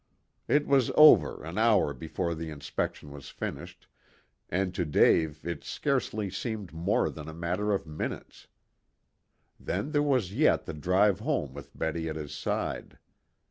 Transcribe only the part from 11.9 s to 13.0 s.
at his side.